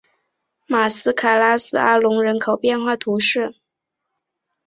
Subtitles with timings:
[0.65, 3.53] 马斯卡拉斯阿龙人口变化图示